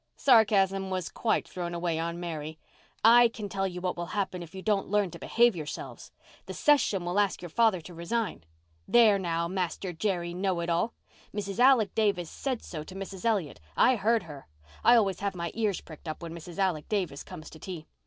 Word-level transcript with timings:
Sarcasm 0.17 0.89
was 0.89 1.09
quite 1.09 1.47
thrown 1.47 1.75
away 1.75 1.99
on 1.99 2.19
Mary. 2.19 2.57
"I 3.05 3.27
can 3.27 3.47
tell 3.49 3.67
you 3.67 3.81
what 3.81 3.95
will 3.95 4.07
happen 4.17 4.41
if 4.41 4.55
you 4.55 4.63
don't 4.63 4.87
learn 4.89 5.11
to 5.11 5.19
behave 5.19 5.55
yourselves. 5.55 6.11
The 6.47 6.55
session 6.55 7.05
will 7.05 7.19
ask 7.19 7.39
your 7.43 7.49
father 7.49 7.81
to 7.81 7.93
resign. 7.93 8.43
There 8.87 9.19
now, 9.19 9.47
Master 9.47 9.93
Jerry 9.93 10.33
know 10.33 10.59
it 10.61 10.71
all. 10.71 10.95
Mrs. 11.31 11.59
Alec 11.59 11.93
Davis 11.93 12.31
said 12.31 12.63
so 12.63 12.83
to 12.83 12.95
Mrs. 12.95 13.25
Elliott. 13.25 13.59
I 13.77 13.95
heard 13.95 14.23
her. 14.23 14.47
I 14.83 14.95
always 14.95 15.19
have 15.19 15.35
my 15.35 15.51
ears 15.53 15.81
pricked 15.81 16.07
up 16.07 16.23
when 16.23 16.33
Mrs. 16.33 16.57
Alec 16.57 16.89
Davis 16.89 17.23
comes 17.23 17.51
to 17.51 17.59
tea. 17.59 17.85